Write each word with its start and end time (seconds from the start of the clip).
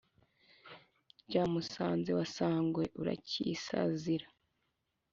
rya 1.25 1.43
musanze 1.51 2.11
wa 2.17 2.25
sangwe 2.35 2.83
urakisazira. 3.01 4.27